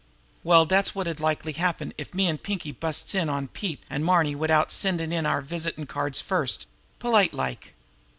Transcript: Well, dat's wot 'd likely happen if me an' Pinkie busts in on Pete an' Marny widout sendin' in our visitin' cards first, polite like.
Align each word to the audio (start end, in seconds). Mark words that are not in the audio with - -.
Well, 0.43 0.65
dat's 0.65 0.95
wot 0.95 1.05
'd 1.05 1.19
likely 1.19 1.51
happen 1.51 1.93
if 1.95 2.11
me 2.11 2.25
an' 2.27 2.39
Pinkie 2.39 2.71
busts 2.71 3.13
in 3.13 3.29
on 3.29 3.49
Pete 3.49 3.83
an' 3.87 4.03
Marny 4.03 4.33
widout 4.33 4.71
sendin' 4.71 5.11
in 5.13 5.27
our 5.27 5.43
visitin' 5.43 5.85
cards 5.85 6.19
first, 6.19 6.65
polite 6.97 7.33
like. 7.35 7.75